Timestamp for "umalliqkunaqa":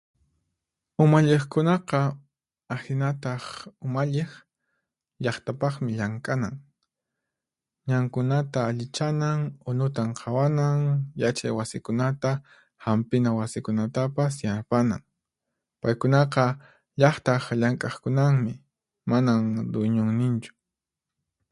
1.03-1.99